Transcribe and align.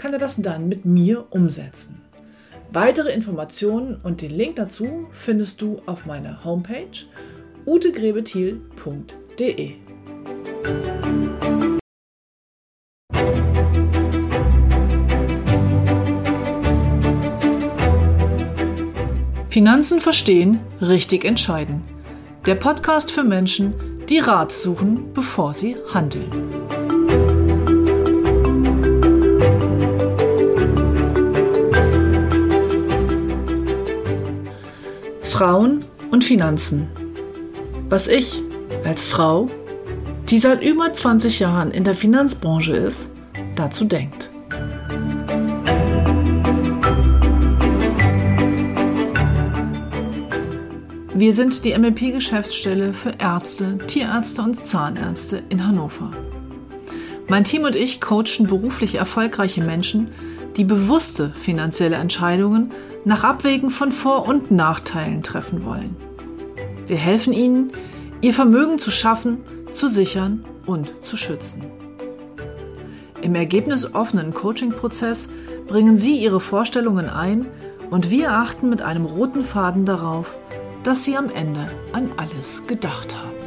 kann 0.00 0.12
er 0.14 0.18
das 0.18 0.36
dann 0.36 0.66
mit 0.66 0.86
mir 0.86 1.26
umsetzen. 1.28 2.00
Weitere 2.72 3.12
Informationen 3.12 4.00
und 4.02 4.22
den 4.22 4.30
Link 4.30 4.56
dazu 4.56 5.08
findest 5.12 5.60
du 5.60 5.82
auf 5.84 6.06
meiner 6.06 6.42
Homepage 6.42 6.86
utegrebethiel.de. 7.66 9.74
Finanzen 19.50 20.00
verstehen, 20.00 20.60
richtig 20.80 21.26
entscheiden. 21.26 21.82
Der 22.46 22.54
Podcast 22.54 23.10
für 23.10 23.24
Menschen, 23.24 23.74
die 24.08 24.20
Rat 24.20 24.50
suchen, 24.50 25.12
bevor 25.12 25.52
sie 25.52 25.76
handeln. 25.92 26.79
Frauen 35.40 35.86
und 36.10 36.22
Finanzen. 36.22 36.86
Was 37.88 38.08
ich 38.08 38.42
als 38.84 39.06
Frau, 39.06 39.48
die 40.28 40.38
seit 40.38 40.62
über 40.62 40.92
20 40.92 41.40
Jahren 41.40 41.70
in 41.70 41.82
der 41.82 41.94
Finanzbranche 41.94 42.76
ist, 42.76 43.10
dazu 43.56 43.86
denkt. 43.86 44.28
Wir 51.14 51.32
sind 51.32 51.64
die 51.64 51.72
MLP-Geschäftsstelle 51.72 52.92
für 52.92 53.14
Ärzte, 53.18 53.78
Tierärzte 53.86 54.42
und 54.42 54.66
Zahnärzte 54.66 55.42
in 55.48 55.66
Hannover. 55.66 56.12
Mein 57.28 57.44
Team 57.44 57.62
und 57.62 57.76
ich 57.76 58.02
coachen 58.02 58.46
beruflich 58.46 58.96
erfolgreiche 58.96 59.62
Menschen, 59.62 60.08
die 60.58 60.64
bewusste 60.64 61.30
finanzielle 61.30 61.96
Entscheidungen 61.96 62.72
nach 63.04 63.24
Abwägen 63.24 63.70
von 63.70 63.92
Vor- 63.92 64.26
und 64.26 64.50
Nachteilen 64.50 65.22
treffen 65.22 65.64
wollen. 65.64 65.96
Wir 66.86 66.96
helfen 66.96 67.32
ihnen, 67.32 67.72
ihr 68.20 68.34
Vermögen 68.34 68.78
zu 68.78 68.90
schaffen, 68.90 69.38
zu 69.72 69.88
sichern 69.88 70.44
und 70.66 70.94
zu 71.02 71.16
schützen. 71.16 71.62
Im 73.22 73.34
ergebnisoffenen 73.34 74.34
Coaching-Prozess 74.34 75.28
bringen 75.66 75.96
Sie 75.96 76.16
Ihre 76.16 76.40
Vorstellungen 76.40 77.08
ein 77.08 77.46
und 77.90 78.10
wir 78.10 78.32
achten 78.32 78.68
mit 78.68 78.82
einem 78.82 79.04
roten 79.04 79.44
Faden 79.44 79.84
darauf, 79.84 80.36
dass 80.82 81.04
Sie 81.04 81.16
am 81.16 81.28
Ende 81.30 81.70
an 81.92 82.10
alles 82.16 82.66
gedacht 82.66 83.16
haben. 83.16 83.39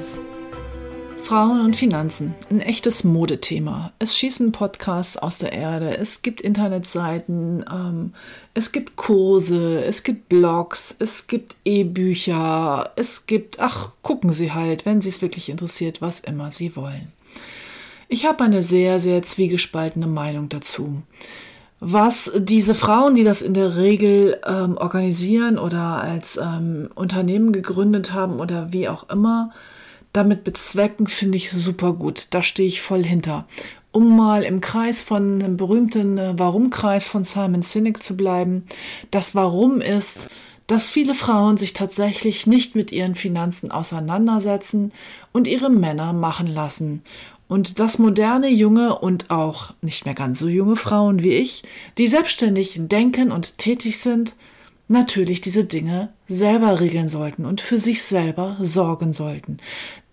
Frauen 1.24 1.62
und 1.62 1.78
Finanzen, 1.78 2.36
ein 2.50 2.60
echtes 2.60 3.06
Modethema. 3.06 3.94
Es 3.98 4.18
schießen 4.18 4.52
Podcasts 4.52 5.16
aus 5.18 5.38
der 5.38 5.54
Erde, 5.54 5.96
es 5.98 6.22
gibt 6.22 6.42
Internetseiten, 6.42 7.64
ähm, 7.72 8.14
es 8.54 8.74
gibt 8.74 8.98
Kurse, 8.98 9.82
es 9.86 10.04
gibt 10.04 10.28
Blogs, 10.28 10.94
es 11.00 11.28
gibt 11.28 11.56
E-Bücher, 11.64 12.92
es 12.98 13.26
gibt, 13.26 13.62
ach, 13.62 13.92
gucken 14.02 14.34
Sie 14.34 14.52
halt, 14.52 14.86
wenn 14.86 15.00
Sie 15.00 15.08
es 15.08 15.22
wirklich 15.22 15.48
interessiert, 15.48 16.02
was 16.02 16.20
immer 16.20 16.52
Sie 16.52 16.76
wollen. 16.76 17.14
Ich 18.10 18.26
habe 18.26 18.44
eine 18.44 18.62
sehr, 18.62 19.00
sehr 19.00 19.24
zwiegespaltene 19.24 20.08
Meinung 20.08 20.50
dazu. 20.50 21.04
Was 21.80 22.32
diese 22.36 22.76
Frauen, 22.76 23.16
die 23.16 23.24
das 23.24 23.42
in 23.42 23.54
der 23.54 23.78
Regel 23.78 24.42
ähm, 24.46 24.78
organisieren 24.78 25.58
oder 25.58 26.02
als 26.02 26.36
ähm, 26.36 26.90
Unternehmen 26.96 27.54
gegründet 27.54 28.12
haben 28.12 28.42
oder 28.42 28.74
wie 28.74 28.90
auch 28.90 29.10
immer, 29.10 29.52
damit 30.14 30.44
bezwecken, 30.44 31.08
finde 31.08 31.38
ich 31.38 31.52
super 31.52 31.94
gut. 31.94 32.28
Da 32.30 32.44
stehe 32.44 32.68
ich 32.68 32.82
voll 32.82 33.04
hinter. 33.04 33.46
Um 33.92 34.16
mal 34.16 34.44
im 34.44 34.62
Kreis 34.62 35.04
von 35.04 35.40
dem 35.40 35.58
berühmten 35.58 36.18
äh, 36.18 36.34
Warum-Kreis 36.38 37.08
von 37.08 37.24
Simon 37.24 37.62
Sinek 37.62 38.02
zu 38.02 38.16
bleiben. 38.16 38.66
Das 39.12 39.36
Warum 39.36 39.82
ist, 39.82 40.30
dass 40.68 40.90
viele 40.90 41.14
Frauen 41.14 41.58
sich 41.58 41.74
tatsächlich 41.74 42.48
nicht 42.48 42.76
mit 42.76 42.92
ihren 42.92 43.16
Finanzen 43.16 43.72
auseinandersetzen 43.72 44.92
und 45.32 45.48
ihre 45.48 45.70
Männer 45.70 46.14
machen 46.14 46.48
lassen. 46.48 47.04
Und 47.48 47.80
dass 47.80 48.00
moderne, 48.00 48.50
junge 48.50 48.98
und 48.98 49.30
auch 49.30 49.74
nicht 49.82 50.06
mehr 50.06 50.16
ganz 50.16 50.40
so 50.40 50.48
junge 50.48 50.76
Frauen 50.76 51.22
wie 51.22 51.34
ich, 51.34 51.64
die 51.98 52.08
selbstständig 52.08 52.78
denken 52.80 53.32
und 53.32 53.58
tätig 53.58 54.00
sind, 54.00 54.34
natürlich 54.88 55.42
diese 55.42 55.66
Dinge 55.66 56.10
selber 56.28 56.80
regeln 56.80 57.10
sollten 57.10 57.46
und 57.46 57.62
für 57.62 57.80
sich 57.80 58.04
selber 58.04 58.58
sorgen 58.62 59.14
sollten. 59.14 59.58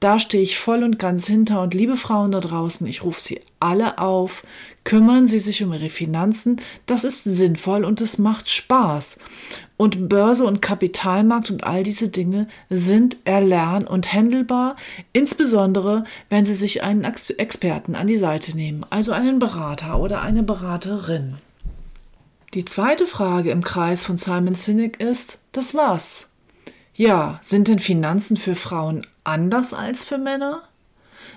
Da 0.00 0.18
stehe 0.18 0.42
ich 0.42 0.58
voll 0.58 0.82
und 0.82 0.98
ganz 0.98 1.26
hinter 1.26 1.60
und 1.60 1.74
liebe 1.74 1.98
Frauen 1.98 2.32
da 2.32 2.40
draußen, 2.40 2.86
ich 2.86 3.04
rufe 3.04 3.20
Sie 3.20 3.40
alle 3.60 3.98
auf, 3.98 4.42
kümmern 4.82 5.28
Sie 5.28 5.38
sich 5.38 5.62
um 5.62 5.74
Ihre 5.74 5.90
Finanzen, 5.90 6.56
das 6.86 7.04
ist 7.04 7.24
sinnvoll 7.24 7.84
und 7.84 8.00
es 8.00 8.16
macht 8.16 8.48
Spaß. 8.48 9.18
Und 9.76 10.08
Börse 10.08 10.46
und 10.46 10.62
Kapitalmarkt 10.62 11.50
und 11.50 11.64
all 11.64 11.82
diese 11.82 12.08
Dinge 12.08 12.48
sind 12.70 13.18
erlern 13.24 13.86
und 13.86 14.14
handelbar, 14.14 14.76
insbesondere 15.12 16.04
wenn 16.30 16.46
Sie 16.46 16.54
sich 16.54 16.82
einen 16.82 17.04
Experten 17.04 17.94
an 17.94 18.06
die 18.06 18.16
Seite 18.16 18.56
nehmen, 18.56 18.86
also 18.88 19.12
einen 19.12 19.38
Berater 19.38 20.00
oder 20.00 20.22
eine 20.22 20.42
Beraterin. 20.42 21.34
Die 22.52 22.64
zweite 22.64 23.06
Frage 23.06 23.52
im 23.52 23.62
Kreis 23.62 24.04
von 24.04 24.16
Simon 24.16 24.56
Sinek 24.56 25.00
ist, 25.00 25.38
das 25.52 25.72
was? 25.76 26.26
Ja, 26.94 27.38
sind 27.44 27.68
denn 27.68 27.78
Finanzen 27.78 28.36
für 28.36 28.56
Frauen 28.56 29.06
anders 29.22 29.72
als 29.72 30.04
für 30.04 30.18
Männer? 30.18 30.62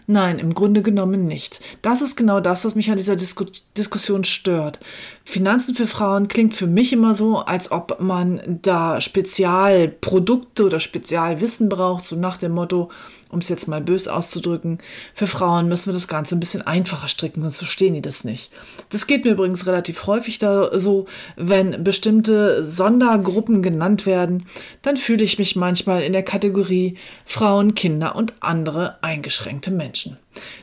Nein, 0.08 0.40
im 0.40 0.56
Grunde 0.56 0.82
genommen 0.82 1.26
nicht. 1.26 1.60
Das 1.84 2.02
ist 2.02 2.18
genau 2.18 2.40
das, 2.40 2.66
was 2.66 2.74
mich 2.74 2.90
an 2.90 2.98
dieser 2.98 3.16
Disku 3.16 3.46
Diskussion 3.78 4.24
stört. 4.24 4.80
Finanzen 5.24 5.76
für 5.76 5.86
Frauen 5.86 6.28
klingt 6.28 6.56
für 6.56 6.66
mich 6.66 6.92
immer 6.92 7.14
so, 7.14 7.38
als 7.38 7.72
ob 7.72 8.02
man 8.02 8.60
da 8.64 9.00
Spezialprodukte 9.00 10.66
oder 10.66 10.80
Spezialwissen 10.80 11.70
braucht, 11.70 12.06
so 12.06 12.16
nach 12.16 12.38
dem 12.38 12.54
Motto, 12.54 12.90
um 13.34 13.40
es 13.40 13.50
jetzt 13.50 13.68
mal 13.68 13.82
bös 13.82 14.08
auszudrücken, 14.08 14.78
für 15.14 15.28
Frauen 15.28 15.68
müssen 15.68 15.88
wir 15.88 15.94
das 15.94 16.08
Ganze 16.08 16.36
ein 16.36 16.40
bisschen 16.40 16.62
einfacher 16.62 17.08
stricken, 17.08 17.42
sonst 17.42 17.58
verstehen 17.58 17.94
die 17.94 18.02
das 18.02 18.24
nicht. 18.24 18.52
Das 18.90 19.08
geht 19.08 19.26
mir 19.26 19.32
übrigens 19.32 19.68
relativ 19.68 20.08
häufig 20.08 20.38
da 20.38 20.80
so, 20.80 21.08
wenn 21.36 21.84
bestimmte 21.84 22.64
Sondergruppen 22.64 23.62
genannt 23.62 24.06
werden, 24.06 24.46
dann 24.82 24.98
fühle 24.98 25.24
ich 25.24 25.40
mich 25.40 25.56
manchmal 25.56 26.04
in 26.04 26.14
der 26.14 26.24
Kategorie 26.24 26.98
Frauen, 27.26 27.76
Kinder 27.76 28.16
und 28.16 28.36
andere 28.40 29.04
eingeschränkte 29.04 29.72
Menschen. 29.72 30.18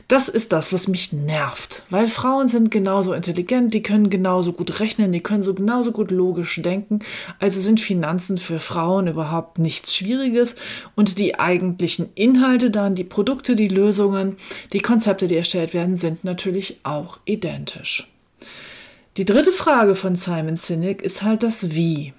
Das 0.07 0.27
ist 0.27 0.51
das, 0.51 0.73
was 0.73 0.87
mich 0.87 1.13
nervt, 1.13 1.83
weil 1.89 2.07
Frauen 2.07 2.47
sind 2.47 2.71
genauso 2.71 3.13
intelligent, 3.13 3.73
die 3.73 3.81
können 3.81 4.09
genauso 4.09 4.51
gut 4.53 4.79
rechnen, 4.79 5.11
die 5.11 5.21
können 5.21 5.43
so 5.43 5.53
genauso 5.53 5.91
gut 5.91 6.11
logisch 6.11 6.61
denken, 6.61 6.99
also 7.39 7.61
sind 7.61 7.79
Finanzen 7.79 8.37
für 8.37 8.59
Frauen 8.59 9.07
überhaupt 9.07 9.59
nichts 9.59 9.95
Schwieriges 9.95 10.55
und 10.95 11.17
die 11.17 11.39
eigentlichen 11.39 12.09
Inhalte 12.15 12.71
dann, 12.71 12.95
die 12.95 13.05
Produkte, 13.05 13.55
die 13.55 13.69
Lösungen, 13.69 14.35
die 14.73 14.81
Konzepte, 14.81 15.27
die 15.27 15.37
erstellt 15.37 15.73
werden, 15.73 15.95
sind 15.95 16.23
natürlich 16.23 16.79
auch 16.83 17.19
identisch. 17.25 18.07
Die 19.17 19.25
dritte 19.25 19.51
Frage 19.51 19.95
von 19.95 20.15
Simon 20.15 20.57
Sinek 20.57 21.01
ist 21.01 21.21
halt 21.21 21.43
das 21.43 21.71
Wie. 21.71 22.13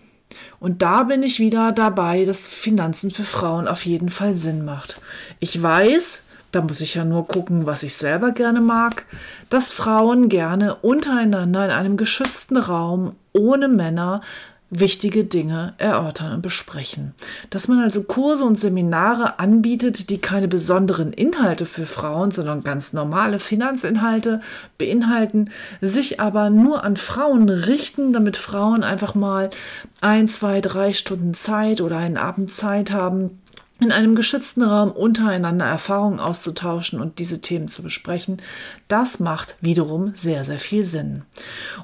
Und 0.60 0.82
da 0.82 1.02
bin 1.02 1.22
ich 1.22 1.40
wieder 1.40 1.72
dabei, 1.72 2.24
dass 2.24 2.48
Finanzen 2.48 3.10
für 3.10 3.24
Frauen 3.24 3.66
auf 3.66 3.84
jeden 3.84 4.10
Fall 4.10 4.36
Sinn 4.36 4.64
macht. 4.64 5.00
Ich 5.40 5.60
weiß, 5.60 6.22
da 6.52 6.60
muss 6.60 6.80
ich 6.80 6.94
ja 6.94 7.04
nur 7.04 7.26
gucken, 7.26 7.66
was 7.66 7.82
ich 7.82 7.94
selber 7.94 8.30
gerne 8.30 8.60
mag, 8.60 9.06
dass 9.48 9.72
Frauen 9.72 10.28
gerne 10.28 10.76
untereinander 10.76 11.64
in 11.64 11.70
einem 11.70 11.96
geschützten 11.96 12.56
Raum 12.56 13.16
ohne 13.32 13.68
Männer 13.68 14.20
wichtige 14.74 15.24
Dinge 15.24 15.74
erörtern 15.76 16.32
und 16.32 16.42
besprechen. 16.42 17.14
Dass 17.50 17.68
man 17.68 17.80
also 17.80 18.04
Kurse 18.04 18.44
und 18.44 18.58
Seminare 18.58 19.38
anbietet, 19.38 20.08
die 20.08 20.18
keine 20.18 20.48
besonderen 20.48 21.12
Inhalte 21.12 21.66
für 21.66 21.84
Frauen, 21.84 22.30
sondern 22.30 22.64
ganz 22.64 22.94
normale 22.94 23.38
Finanzinhalte 23.38 24.40
beinhalten, 24.78 25.50
sich 25.82 26.20
aber 26.20 26.48
nur 26.48 26.84
an 26.84 26.96
Frauen 26.96 27.50
richten, 27.50 28.14
damit 28.14 28.38
Frauen 28.38 28.82
einfach 28.82 29.14
mal 29.14 29.50
ein, 30.00 30.28
zwei, 30.28 30.62
drei 30.62 30.94
Stunden 30.94 31.34
Zeit 31.34 31.82
oder 31.82 31.98
einen 31.98 32.16
Abend 32.16 32.52
Zeit 32.52 32.92
haben, 32.92 33.41
in 33.82 33.92
einem 33.92 34.14
geschützten 34.14 34.62
Raum 34.62 34.92
untereinander 34.92 35.66
Erfahrungen 35.66 36.20
auszutauschen 36.20 37.00
und 37.00 37.18
diese 37.18 37.40
Themen 37.40 37.68
zu 37.68 37.82
besprechen, 37.82 38.38
das 38.88 39.20
macht 39.20 39.56
wiederum 39.60 40.14
sehr, 40.14 40.44
sehr 40.44 40.58
viel 40.58 40.84
Sinn. 40.84 41.22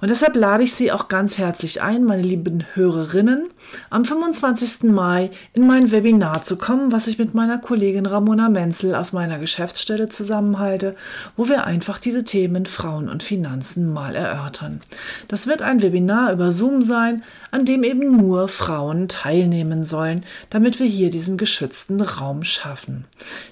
Und 0.00 0.11
deshalb 0.11 0.37
lade 0.37 0.62
ich 0.62 0.75
Sie 0.75 0.93
auch 0.93 1.09
ganz 1.09 1.38
herzlich 1.38 1.82
ein, 1.82 2.05
meine 2.05 2.23
lieben 2.23 2.65
Hörerinnen, 2.75 3.49
am 3.91 4.05
25. 4.05 4.85
Mai 4.85 5.31
in 5.53 5.67
mein 5.67 5.91
Webinar 5.91 6.43
zu 6.43 6.56
kommen, 6.56 6.93
was 6.93 7.06
ich 7.06 7.19
mit 7.19 7.35
meiner 7.35 7.59
Kollegin 7.59 8.06
Ramona 8.06 8.49
Menzel 8.49 8.94
aus 8.94 9.12
meiner 9.12 9.38
Geschäftsstelle 9.38 10.09
zusammenhalte, 10.09 10.94
wo 11.37 11.49
wir 11.49 11.65
einfach 11.65 11.99
diese 11.99 12.25
Themen 12.25 12.67
Frauen 12.67 13.09
und 13.09 13.23
Finanzen 13.23 13.93
mal 13.93 14.15
erörtern. 14.15 14.81
Das 15.26 15.47
wird 15.47 15.62
ein 15.62 15.82
Webinar 15.82 16.32
über 16.32 16.53
Zoom 16.53 16.82
sein, 16.82 17.23
an 17.50 17.64
dem 17.64 17.82
eben 17.82 18.17
nur 18.17 18.49
Frauen 18.49 19.09
teilnehmen 19.09 19.85
sollen, 19.85 20.25
damit 20.50 20.81
wir 20.81 20.87
hier 20.87 21.11
diesen 21.11 21.37
geschützten 21.37 22.00
Raum 22.00 22.44
schaffen. 22.44 23.05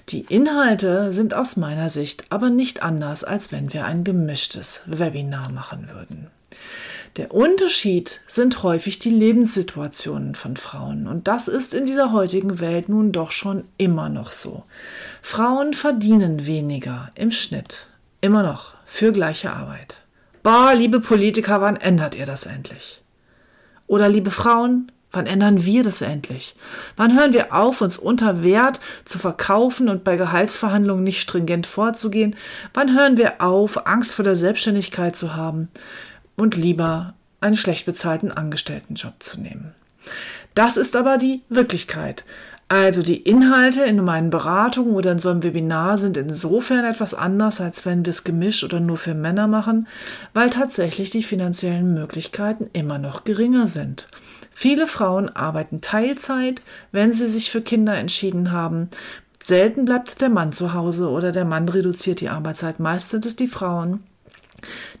Die 0.09 0.21
Inhalte 0.21 1.13
sind 1.13 1.33
aus 1.33 1.57
meiner 1.57 1.89
Sicht 1.89 2.25
aber 2.29 2.49
nicht 2.49 2.83
anders, 2.83 3.23
als 3.23 3.51
wenn 3.51 3.73
wir 3.73 3.85
ein 3.85 4.03
gemischtes 4.03 4.83
Webinar 4.85 5.51
machen 5.51 5.89
würden. 5.91 6.06
Der 7.17 7.33
Unterschied 7.33 8.21
sind 8.27 8.61
häufig 8.61 8.99
die 8.99 9.09
Lebenssituationen 9.09 10.35
von 10.35 10.55
Frauen. 10.55 11.07
Und 11.07 11.27
das 11.27 11.47
ist 11.47 11.73
in 11.73 11.87
dieser 11.87 12.11
heutigen 12.11 12.59
Welt 12.59 12.89
nun 12.89 13.11
doch 13.11 13.31
schon 13.31 13.63
immer 13.79 14.09
noch 14.09 14.31
so. 14.31 14.63
Frauen 15.23 15.73
verdienen 15.73 16.45
weniger 16.45 17.11
im 17.15 17.31
Schnitt. 17.31 17.87
Immer 18.21 18.43
noch 18.43 18.75
für 18.85 19.11
gleiche 19.11 19.51
Arbeit. 19.51 19.97
Bah, 20.43 20.73
liebe 20.73 20.99
Politiker, 20.99 21.59
wann 21.59 21.75
ändert 21.75 22.13
ihr 22.13 22.27
das 22.27 22.45
endlich? 22.45 23.01
Oder 23.87 24.09
liebe 24.09 24.31
Frauen, 24.31 24.91
Wann 25.11 25.25
ändern 25.25 25.63
wir 25.65 25.83
das 25.83 26.01
endlich? 26.01 26.55
Wann 26.97 27.17
hören 27.17 27.33
wir 27.33 27.53
auf, 27.53 27.81
uns 27.81 27.97
unter 27.97 28.43
Wert 28.43 28.79
zu 29.05 29.19
verkaufen 29.19 29.87
und 29.87 30.03
bei 30.03 30.17
Gehaltsverhandlungen 30.17 31.03
nicht 31.03 31.21
stringent 31.21 31.65
vorzugehen? 31.65 32.35
Wann 32.73 32.93
hören 32.95 33.17
wir 33.17 33.41
auf, 33.41 33.87
Angst 33.87 34.15
vor 34.15 34.25
der 34.25 34.35
Selbstständigkeit 34.35 35.15
zu 35.15 35.35
haben 35.35 35.69
und 36.35 36.57
lieber 36.57 37.13
einen 37.39 37.55
schlecht 37.55 37.85
bezahlten 37.85 38.31
Angestelltenjob 38.31 39.13
zu 39.19 39.39
nehmen? 39.39 39.73
Das 40.55 40.75
ist 40.75 40.95
aber 40.95 41.17
die 41.17 41.41
Wirklichkeit. 41.49 42.25
Also 42.69 43.01
die 43.01 43.21
Inhalte 43.21 43.83
in 43.83 44.03
meinen 44.03 44.29
Beratungen 44.29 44.93
oder 44.93 45.13
in 45.13 45.19
so 45.19 45.29
einem 45.29 45.41
Webinar 45.41 45.97
sind 45.97 46.17
insofern 46.17 46.83
etwas 46.83 47.13
anders, 47.13 47.61
als 47.61 47.85
wenn 47.85 48.03
wir 48.03 48.09
es 48.09 48.25
gemischt 48.25 48.65
oder 48.65 48.81
nur 48.81 48.97
für 48.97 49.13
Männer 49.13 49.47
machen, 49.47 49.87
weil 50.33 50.49
tatsächlich 50.49 51.09
die 51.11 51.23
finanziellen 51.23 51.93
Möglichkeiten 51.93 52.69
immer 52.73 52.97
noch 52.97 53.23
geringer 53.23 53.67
sind. 53.67 54.07
Viele 54.59 54.87
Frauen 54.87 55.29
arbeiten 55.29 55.81
Teilzeit, 55.81 56.63
wenn 56.91 57.11
sie 57.11 57.27
sich 57.27 57.51
für 57.51 57.61
Kinder 57.61 57.95
entschieden 57.95 58.51
haben. 58.51 58.89
Selten 59.39 59.85
bleibt 59.85 60.19
der 60.19 60.29
Mann 60.29 60.51
zu 60.51 60.73
Hause 60.73 61.09
oder 61.09 61.31
der 61.31 61.45
Mann 61.45 61.69
reduziert 61.69 62.21
die 62.21 62.29
Arbeitszeit. 62.29 62.79
Meist 62.79 63.11
sind 63.11 63.27
es 63.27 63.35
die 63.35 63.47
Frauen. 63.47 64.03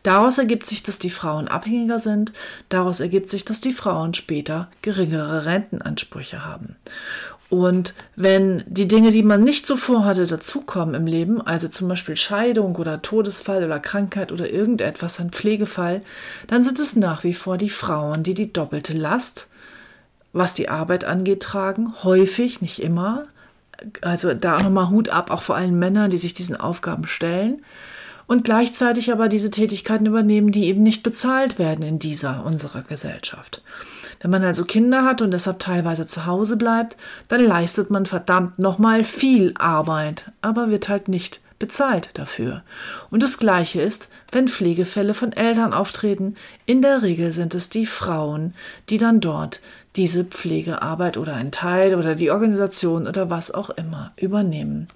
Daraus 0.03 0.37
ergibt 0.37 0.67
sich, 0.67 0.83
dass 0.83 0.99
die 0.99 1.09
Frauen 1.09 1.47
abhängiger 1.47 1.97
sind. 1.97 2.33
Daraus 2.69 2.99
ergibt 2.99 3.31
sich, 3.31 3.45
dass 3.45 3.59
die 3.59 3.73
Frauen 3.73 4.13
später 4.13 4.69
geringere 4.83 5.47
Rentenansprüche 5.47 6.45
haben. 6.45 6.75
Und 7.49 7.93
wenn 8.17 8.63
die 8.67 8.89
Dinge, 8.89 9.11
die 9.11 9.23
man 9.23 9.43
nicht 9.43 9.65
so 9.65 9.77
vorhatte, 9.77 10.27
dazukommen 10.27 10.95
im 10.95 11.07
Leben, 11.07 11.41
also 11.41 11.69
zum 11.69 11.87
Beispiel 11.87 12.17
Scheidung 12.17 12.75
oder 12.75 13.01
Todesfall 13.01 13.63
oder 13.63 13.79
Krankheit 13.79 14.33
oder 14.33 14.49
irgendetwas, 14.49 15.19
ein 15.19 15.29
Pflegefall, 15.29 16.01
dann 16.47 16.61
sind 16.61 16.77
es 16.79 16.97
nach 16.97 17.23
wie 17.23 17.33
vor 17.33 17.57
die 17.57 17.69
Frauen, 17.69 18.23
die 18.23 18.33
die 18.33 18.51
doppelte 18.51 18.93
Last, 18.93 19.47
was 20.33 20.55
die 20.55 20.67
Arbeit 20.67 21.05
angeht, 21.05 21.41
tragen. 21.41 21.93
Häufig, 22.03 22.61
nicht 22.61 22.81
immer. 22.81 23.27
Also 24.01 24.33
da 24.33 24.61
nochmal 24.61 24.89
Hut 24.89 25.07
ab, 25.09 25.31
auch 25.31 25.41
vor 25.41 25.55
allen 25.55 25.79
Männern, 25.79 26.09
die 26.09 26.17
sich 26.17 26.33
diesen 26.33 26.57
Aufgaben 26.57 27.07
stellen 27.07 27.61
und 28.27 28.43
gleichzeitig 28.43 29.11
aber 29.11 29.29
diese 29.29 29.49
Tätigkeiten 29.49 30.05
übernehmen, 30.05 30.51
die 30.51 30.65
eben 30.65 30.83
nicht 30.83 31.01
bezahlt 31.01 31.57
werden 31.57 31.83
in 31.83 31.97
dieser 31.97 32.45
unserer 32.45 32.81
Gesellschaft. 32.81 33.61
Wenn 34.19 34.31
man 34.31 34.43
also 34.43 34.65
Kinder 34.65 35.03
hat 35.05 35.21
und 35.21 35.31
deshalb 35.31 35.59
teilweise 35.59 36.05
zu 36.05 36.25
Hause 36.25 36.57
bleibt, 36.57 36.97
dann 37.29 37.43
leistet 37.43 37.89
man 37.89 38.05
verdammt 38.05 38.59
nochmal 38.59 39.03
viel 39.03 39.53
Arbeit, 39.57 40.31
aber 40.41 40.69
wird 40.69 40.89
halt 40.89 41.07
nicht 41.07 41.41
bezahlt 41.59 42.11
dafür. 42.17 42.63
Und 43.09 43.23
das 43.23 43.37
Gleiche 43.39 43.81
ist, 43.81 44.09
wenn 44.31 44.47
Pflegefälle 44.47 45.13
von 45.13 45.31
Eltern 45.31 45.73
auftreten, 45.73 46.35
in 46.65 46.81
der 46.81 47.01
Regel 47.01 47.33
sind 47.33 47.55
es 47.55 47.69
die 47.69 47.85
Frauen, 47.85 48.53
die 48.89 48.97
dann 48.97 49.21
dort 49.21 49.61
diese 49.95 50.23
Pflegearbeit 50.23 51.17
oder 51.17 51.33
ein 51.33 51.51
Teil 51.51 51.95
oder 51.95 52.13
die 52.13 52.29
Organisation 52.29 53.07
oder 53.07 53.29
was 53.29 53.51
auch 53.51 53.71
immer 53.71 54.11
übernehmen. 54.17 54.87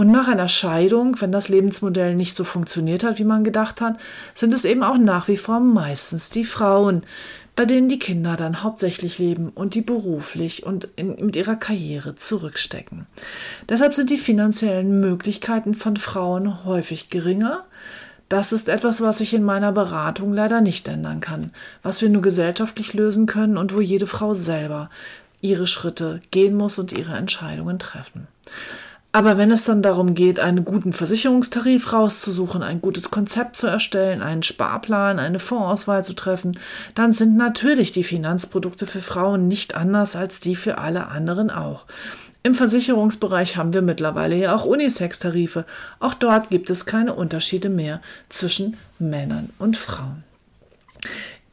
Und 0.00 0.10
nach 0.10 0.28
einer 0.28 0.48
Scheidung, 0.48 1.20
wenn 1.20 1.30
das 1.30 1.50
Lebensmodell 1.50 2.14
nicht 2.14 2.34
so 2.34 2.44
funktioniert 2.44 3.04
hat, 3.04 3.18
wie 3.18 3.24
man 3.24 3.44
gedacht 3.44 3.82
hat, 3.82 4.00
sind 4.34 4.54
es 4.54 4.64
eben 4.64 4.82
auch 4.82 4.96
nach 4.96 5.28
wie 5.28 5.36
vor 5.36 5.60
meistens 5.60 6.30
die 6.30 6.44
Frauen, 6.44 7.02
bei 7.54 7.66
denen 7.66 7.90
die 7.90 7.98
Kinder 7.98 8.34
dann 8.36 8.62
hauptsächlich 8.62 9.18
leben 9.18 9.50
und 9.50 9.74
die 9.74 9.82
beruflich 9.82 10.64
und 10.64 10.88
in, 10.96 11.22
mit 11.22 11.36
ihrer 11.36 11.54
Karriere 11.54 12.14
zurückstecken. 12.14 13.04
Deshalb 13.68 13.92
sind 13.92 14.08
die 14.08 14.16
finanziellen 14.16 15.00
Möglichkeiten 15.00 15.74
von 15.74 15.98
Frauen 15.98 16.64
häufig 16.64 17.10
geringer. 17.10 17.66
Das 18.30 18.52
ist 18.52 18.70
etwas, 18.70 19.02
was 19.02 19.20
ich 19.20 19.34
in 19.34 19.42
meiner 19.44 19.72
Beratung 19.72 20.32
leider 20.32 20.62
nicht 20.62 20.88
ändern 20.88 21.20
kann, 21.20 21.50
was 21.82 22.00
wir 22.00 22.08
nur 22.08 22.22
gesellschaftlich 22.22 22.94
lösen 22.94 23.26
können 23.26 23.58
und 23.58 23.74
wo 23.74 23.82
jede 23.82 24.06
Frau 24.06 24.32
selber 24.32 24.88
ihre 25.42 25.66
Schritte 25.66 26.20
gehen 26.30 26.54
muss 26.54 26.78
und 26.78 26.92
ihre 26.92 27.18
Entscheidungen 27.18 27.78
treffen. 27.78 28.28
Aber 29.12 29.38
wenn 29.38 29.50
es 29.50 29.64
dann 29.64 29.82
darum 29.82 30.14
geht, 30.14 30.38
einen 30.38 30.64
guten 30.64 30.92
Versicherungstarif 30.92 31.92
rauszusuchen, 31.92 32.62
ein 32.62 32.80
gutes 32.80 33.10
Konzept 33.10 33.56
zu 33.56 33.66
erstellen, 33.66 34.22
einen 34.22 34.44
Sparplan, 34.44 35.18
eine 35.18 35.40
Fondsauswahl 35.40 36.04
zu 36.04 36.14
treffen, 36.14 36.56
dann 36.94 37.10
sind 37.10 37.36
natürlich 37.36 37.90
die 37.90 38.04
Finanzprodukte 38.04 38.86
für 38.86 39.00
Frauen 39.00 39.48
nicht 39.48 39.74
anders 39.74 40.14
als 40.14 40.38
die 40.38 40.54
für 40.54 40.78
alle 40.78 41.08
anderen 41.08 41.50
auch. 41.50 41.86
Im 42.44 42.54
Versicherungsbereich 42.54 43.56
haben 43.56 43.74
wir 43.74 43.82
mittlerweile 43.82 44.36
ja 44.36 44.54
auch 44.54 44.64
Unisex-Tarife. 44.64 45.66
Auch 45.98 46.14
dort 46.14 46.48
gibt 46.48 46.70
es 46.70 46.86
keine 46.86 47.14
Unterschiede 47.14 47.68
mehr 47.68 48.00
zwischen 48.28 48.76
Männern 48.98 49.50
und 49.58 49.76
Frauen. 49.76 50.22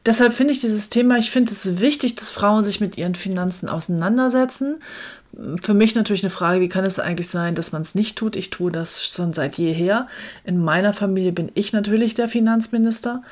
Deshalb 0.06 0.32
finde 0.32 0.54
ich 0.54 0.60
dieses 0.60 0.88
Thema, 0.88 1.18
ich 1.18 1.30
finde 1.30 1.52
es 1.52 1.80
wichtig, 1.80 2.14
dass 2.14 2.30
Frauen 2.30 2.64
sich 2.64 2.80
mit 2.80 2.96
ihren 2.96 3.14
Finanzen 3.14 3.68
auseinandersetzen, 3.68 4.76
für 5.60 5.74
mich 5.74 5.94
natürlich 5.94 6.24
eine 6.24 6.30
Frage, 6.30 6.60
wie 6.60 6.68
kann 6.68 6.84
es 6.84 6.98
eigentlich 6.98 7.28
sein, 7.28 7.54
dass 7.54 7.72
man 7.72 7.82
es 7.82 7.94
nicht 7.94 8.16
tut? 8.16 8.34
Ich 8.34 8.50
tue 8.50 8.72
das 8.72 9.04
schon 9.04 9.32
seit 9.34 9.56
jeher. 9.56 10.08
In 10.44 10.62
meiner 10.62 10.92
Familie 10.92 11.32
bin 11.32 11.52
ich 11.54 11.72
natürlich 11.72 12.14
der 12.14 12.28
Finanzminister. 12.28 13.22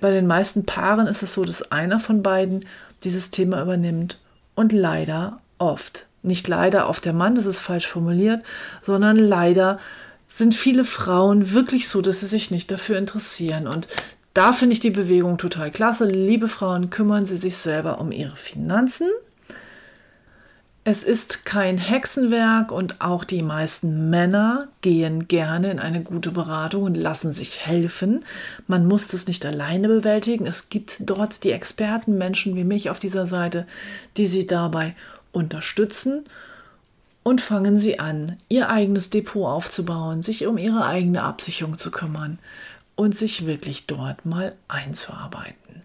Bei 0.00 0.10
den 0.10 0.26
meisten 0.26 0.64
Paaren 0.64 1.06
ist 1.06 1.22
es 1.22 1.34
so, 1.34 1.44
dass 1.44 1.70
einer 1.70 2.00
von 2.00 2.22
beiden 2.22 2.64
dieses 3.04 3.30
Thema 3.30 3.62
übernimmt 3.62 4.18
und 4.54 4.72
leider 4.72 5.40
oft. 5.58 6.06
Nicht 6.22 6.48
leider 6.48 6.88
auf 6.88 7.00
der 7.00 7.12
Mann, 7.12 7.34
das 7.34 7.46
ist 7.46 7.58
falsch 7.58 7.86
formuliert, 7.86 8.42
sondern 8.80 9.16
leider 9.16 9.78
sind 10.28 10.54
viele 10.54 10.84
Frauen 10.84 11.52
wirklich 11.52 11.88
so, 11.88 12.00
dass 12.00 12.20
sie 12.20 12.26
sich 12.26 12.50
nicht 12.50 12.70
dafür 12.70 12.96
interessieren. 12.96 13.66
Und 13.66 13.88
da 14.34 14.52
finde 14.52 14.72
ich 14.72 14.80
die 14.80 14.90
Bewegung 14.90 15.36
total 15.36 15.70
klasse. 15.70 16.06
Liebe 16.06 16.48
Frauen, 16.48 16.90
kümmern 16.90 17.26
Sie 17.26 17.36
sich 17.36 17.58
selber 17.58 18.00
um 18.00 18.12
Ihre 18.12 18.36
Finanzen 18.36 19.08
es 20.84 21.04
ist 21.04 21.44
kein 21.44 21.78
Hexenwerk 21.78 22.72
und 22.72 23.00
auch 23.00 23.22
die 23.22 23.42
meisten 23.42 24.10
Männer 24.10 24.68
gehen 24.80 25.28
gerne 25.28 25.70
in 25.70 25.78
eine 25.78 26.02
gute 26.02 26.32
Beratung 26.32 26.82
und 26.82 26.96
lassen 26.96 27.32
sich 27.32 27.64
helfen. 27.64 28.24
Man 28.66 28.88
muss 28.88 29.06
das 29.06 29.28
nicht 29.28 29.46
alleine 29.46 29.86
bewältigen. 29.86 30.44
Es 30.44 30.70
gibt 30.70 30.96
dort 30.98 31.44
die 31.44 31.52
Experten, 31.52 32.18
Menschen 32.18 32.56
wie 32.56 32.64
mich 32.64 32.90
auf 32.90 32.98
dieser 32.98 33.26
Seite, 33.26 33.64
die 34.16 34.26
sie 34.26 34.44
dabei 34.44 34.96
unterstützen. 35.30 36.24
Und 37.22 37.40
fangen 37.40 37.78
Sie 37.78 38.00
an, 38.00 38.36
Ihr 38.48 38.68
eigenes 38.68 39.08
Depot 39.10 39.46
aufzubauen, 39.46 40.22
sich 40.24 40.48
um 40.48 40.58
Ihre 40.58 40.84
eigene 40.84 41.22
Absicherung 41.22 41.78
zu 41.78 41.92
kümmern 41.92 42.40
und 42.96 43.16
sich 43.16 43.46
wirklich 43.46 43.86
dort 43.86 44.26
mal 44.26 44.56
einzuarbeiten. 44.66 45.84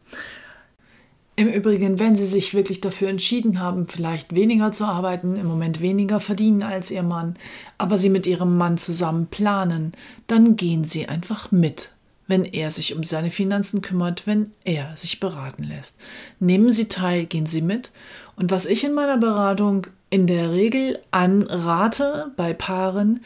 Im 1.39 1.49
Übrigen, 1.49 1.99
wenn 1.99 2.15
Sie 2.15 2.25
sich 2.25 2.55
wirklich 2.55 2.81
dafür 2.81 3.09
entschieden 3.09 3.59
haben, 3.59 3.85
vielleicht 3.87 4.33
weniger 4.33 4.71
zu 4.71 4.85
arbeiten, 4.85 5.35
im 5.35 5.45
Moment 5.45 5.81
weniger 5.81 6.19
verdienen 6.19 6.63
als 6.63 6.89
Ihr 6.89 7.03
Mann, 7.03 7.35
aber 7.77 7.99
Sie 7.99 8.09
mit 8.09 8.25
Ihrem 8.25 8.57
Mann 8.57 8.79
zusammen 8.79 9.27
planen, 9.27 9.91
dann 10.25 10.55
gehen 10.55 10.83
Sie 10.85 11.07
einfach 11.07 11.51
mit, 11.51 11.91
wenn 12.25 12.43
er 12.43 12.71
sich 12.71 12.95
um 12.95 13.03
seine 13.03 13.29
Finanzen 13.29 13.83
kümmert, 13.83 14.25
wenn 14.25 14.51
er 14.65 14.97
sich 14.97 15.19
beraten 15.19 15.61
lässt. 15.61 15.95
Nehmen 16.39 16.71
Sie 16.71 16.87
teil, 16.87 17.27
gehen 17.27 17.45
Sie 17.45 17.61
mit. 17.61 17.91
Und 18.35 18.49
was 18.49 18.65
ich 18.65 18.83
in 18.83 18.95
meiner 18.95 19.19
Beratung 19.19 19.85
in 20.09 20.25
der 20.25 20.51
Regel 20.51 20.97
anrate 21.11 22.31
bei 22.35 22.53
Paaren, 22.53 23.19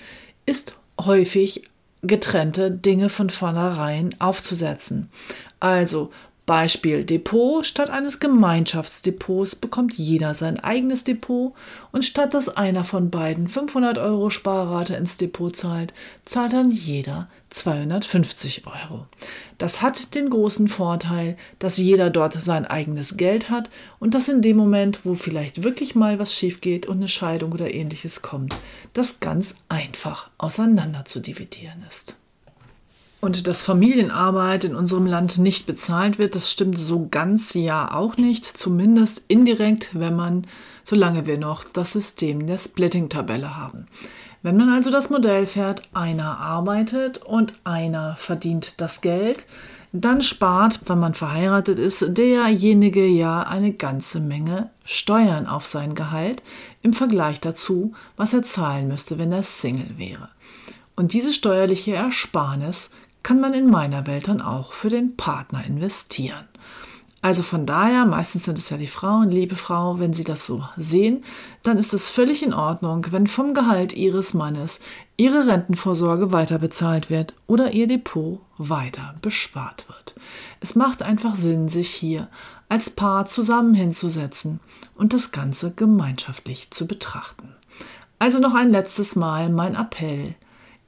ist 0.45 0.75
häufig 0.99 1.61
getrennte 2.01 2.71
Dinge 2.71 3.07
von 3.07 3.29
vornherein 3.29 4.09
aufzusetzen. 4.19 5.09
Also 5.61 6.11
Beispiel 6.51 7.05
Depot. 7.05 7.65
Statt 7.65 7.89
eines 7.89 8.19
Gemeinschaftsdepots 8.19 9.55
bekommt 9.55 9.93
jeder 9.93 10.35
sein 10.35 10.59
eigenes 10.59 11.05
Depot 11.05 11.53
und 11.93 12.03
statt 12.03 12.33
dass 12.33 12.49
einer 12.49 12.83
von 12.83 13.09
beiden 13.09 13.47
500 13.47 13.97
Euro 13.97 14.29
Sparrate 14.29 14.95
ins 14.95 15.15
Depot 15.15 15.55
zahlt, 15.55 15.93
zahlt 16.25 16.51
dann 16.51 16.69
jeder 16.69 17.29
250 17.51 18.63
Euro. 18.67 19.05
Das 19.59 19.81
hat 19.81 20.13
den 20.13 20.29
großen 20.29 20.67
Vorteil, 20.67 21.37
dass 21.57 21.77
jeder 21.77 22.09
dort 22.09 22.33
sein 22.33 22.65
eigenes 22.65 23.15
Geld 23.15 23.49
hat 23.49 23.69
und 23.99 24.13
dass 24.13 24.27
in 24.27 24.41
dem 24.41 24.57
Moment, 24.57 25.05
wo 25.05 25.15
vielleicht 25.15 25.63
wirklich 25.63 25.95
mal 25.95 26.19
was 26.19 26.35
schief 26.35 26.59
geht 26.59 26.85
und 26.85 26.97
eine 26.97 27.07
Scheidung 27.07 27.53
oder 27.53 27.73
ähnliches 27.73 28.21
kommt, 28.21 28.53
das 28.91 29.21
ganz 29.21 29.55
einfach 29.69 30.29
auseinander 30.37 31.05
zu 31.05 31.21
dividieren 31.21 31.85
ist. 31.87 32.17
Und 33.21 33.45
dass 33.47 33.63
Familienarbeit 33.63 34.63
in 34.63 34.75
unserem 34.75 35.05
Land 35.05 35.37
nicht 35.37 35.67
bezahlt 35.67 36.17
wird, 36.17 36.35
das 36.35 36.51
stimmt 36.51 36.77
so 36.77 37.07
ganz 37.09 37.53
ja 37.53 37.93
auch 37.93 38.17
nicht, 38.17 38.45
zumindest 38.45 39.25
indirekt, 39.27 39.91
wenn 39.93 40.15
man, 40.15 40.47
solange 40.83 41.27
wir 41.27 41.37
noch 41.37 41.63
das 41.63 41.93
System 41.93 42.47
der 42.47 42.57
Splitting-Tabelle 42.57 43.55
haben. 43.55 43.85
Wenn 44.41 44.57
man 44.57 44.69
also 44.69 44.89
das 44.89 45.11
Modell 45.11 45.45
fährt, 45.45 45.87
einer 45.93 46.39
arbeitet 46.39 47.19
und 47.19 47.53
einer 47.63 48.15
verdient 48.15 48.81
das 48.81 49.01
Geld, 49.01 49.45
dann 49.93 50.23
spart, 50.23 50.79
wenn 50.87 50.97
man 50.97 51.13
verheiratet 51.13 51.77
ist, 51.77 52.03
derjenige 52.17 53.05
ja 53.05 53.43
eine 53.43 53.73
ganze 53.73 54.19
Menge 54.19 54.71
Steuern 54.83 55.45
auf 55.45 55.67
sein 55.67 55.93
Gehalt 55.93 56.41
im 56.81 56.93
Vergleich 56.93 57.39
dazu, 57.39 57.93
was 58.15 58.33
er 58.33 58.41
zahlen 58.41 58.87
müsste, 58.87 59.19
wenn 59.19 59.31
er 59.31 59.43
Single 59.43 59.97
wäre. 59.97 60.29
Und 60.95 61.13
diese 61.13 61.33
steuerliche 61.33 61.93
Ersparnis 61.93 62.89
kann 63.23 63.39
man 63.39 63.53
in 63.53 63.69
meiner 63.69 64.07
Welt 64.07 64.27
dann 64.27 64.41
auch 64.41 64.73
für 64.73 64.89
den 64.89 65.15
Partner 65.15 65.63
investieren. 65.65 66.45
Also 67.23 67.43
von 67.43 67.67
daher, 67.67 68.05
meistens 68.05 68.45
sind 68.45 68.57
es 68.57 68.71
ja 68.71 68.77
die 68.77 68.87
Frauen, 68.87 69.29
liebe 69.29 69.55
Frau, 69.55 69.99
wenn 69.99 70.11
sie 70.11 70.23
das 70.23 70.47
so 70.47 70.63
sehen, 70.75 71.23
dann 71.61 71.77
ist 71.77 71.93
es 71.93 72.09
völlig 72.09 72.41
in 72.41 72.53
Ordnung, 72.53 73.05
wenn 73.11 73.27
vom 73.27 73.53
Gehalt 73.53 73.93
ihres 73.93 74.33
Mannes 74.33 74.79
ihre 75.17 75.45
Rentenvorsorge 75.45 76.31
weiter 76.31 76.57
bezahlt 76.57 77.11
wird 77.11 77.35
oder 77.45 77.73
ihr 77.73 77.85
Depot 77.85 78.39
weiter 78.57 79.13
bespart 79.21 79.87
wird. 79.87 80.15
Es 80.61 80.73
macht 80.73 81.03
einfach 81.03 81.35
Sinn, 81.35 81.69
sich 81.69 81.91
hier 81.91 82.27
als 82.69 82.89
Paar 82.89 83.27
zusammen 83.27 83.75
hinzusetzen 83.75 84.59
und 84.95 85.13
das 85.13 85.31
Ganze 85.31 85.71
gemeinschaftlich 85.71 86.71
zu 86.71 86.87
betrachten. 86.87 87.53
Also 88.17 88.39
noch 88.39 88.55
ein 88.55 88.71
letztes 88.71 89.15
Mal 89.15 89.49
mein 89.49 89.75
Appell 89.75 90.35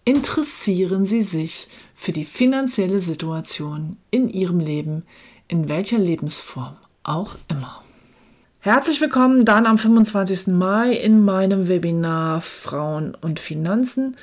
interessieren 0.05 1.05
Sie 1.05 1.22
sich 1.22 1.67
für 1.95 2.12
die 2.12 2.25
finanzielle 2.25 3.00
Situation 3.00 3.98
in 4.12 4.29
Ihrem 4.29 4.60
Leben, 4.60 5.03
in 5.48 5.69
welcher 5.69 5.98
Lebensform 5.98 6.75
auch 7.03 7.36
immer. 7.48 7.83
Herzlich 8.60 9.01
willkommen 9.01 9.45
dann 9.45 9.65
am 9.65 9.77
25. 9.77 10.48
Mai 10.48 10.91
in 10.93 11.24
meinem 11.24 11.67
Webinar 11.67 12.41
Frauen 12.41 13.15
und 13.15 13.39
Finanzen 13.39 14.15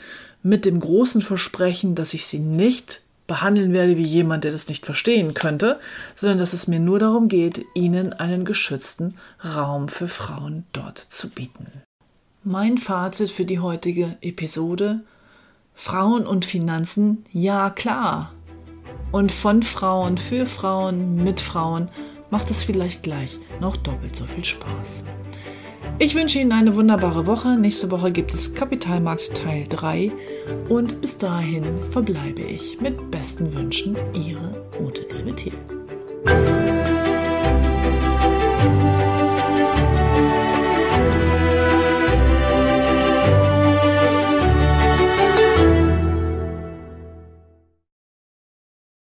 mit 0.42 0.64
dem 0.64 0.80
großen 0.80 1.20
Versprechen, 1.20 1.94
dass 1.94 2.14
ich 2.14 2.26
Sie 2.26 2.38
nicht 2.38 3.02
behandeln 3.26 3.72
werde 3.72 3.96
wie 3.96 4.02
jemand, 4.02 4.44
der 4.44 4.52
das 4.52 4.68
nicht 4.68 4.86
verstehen 4.86 5.34
könnte, 5.34 5.78
sondern 6.16 6.38
dass 6.38 6.52
es 6.52 6.66
mir 6.66 6.80
nur 6.80 6.98
darum 6.98 7.28
geht, 7.28 7.64
Ihnen 7.74 8.12
einen 8.12 8.44
geschützten 8.44 9.14
Raum 9.44 9.88
für 9.88 10.08
Frauen 10.08 10.64
dort 10.72 10.98
zu 10.98 11.28
bieten. 11.28 11.66
Mein 12.42 12.78
Fazit 12.78 13.30
für 13.30 13.44
die 13.44 13.60
heutige 13.60 14.16
Episode 14.22 15.00
Frauen 15.82 16.26
und 16.26 16.44
Finanzen, 16.44 17.24
ja 17.32 17.70
klar. 17.70 18.34
Und 19.12 19.32
von 19.32 19.62
Frauen, 19.62 20.18
für 20.18 20.44
Frauen, 20.44 21.24
mit 21.24 21.40
Frauen 21.40 21.88
macht 22.28 22.50
es 22.50 22.62
vielleicht 22.62 23.02
gleich 23.02 23.38
noch 23.62 23.78
doppelt 23.78 24.14
so 24.14 24.26
viel 24.26 24.44
Spaß. 24.44 25.04
Ich 25.98 26.14
wünsche 26.14 26.38
Ihnen 26.38 26.52
eine 26.52 26.76
wunderbare 26.76 27.26
Woche. 27.26 27.56
Nächste 27.56 27.90
Woche 27.90 28.12
gibt 28.12 28.34
es 28.34 28.52
Kapitalmarkt 28.54 29.34
Teil 29.34 29.64
3 29.70 30.12
und 30.68 31.00
bis 31.00 31.16
dahin 31.16 31.64
verbleibe 31.90 32.42
ich 32.42 32.78
mit 32.82 33.10
besten 33.10 33.54
Wünschen, 33.54 33.96
Ihre 34.12 34.62
Ute 34.84 35.06
Grevetier. 35.06 35.54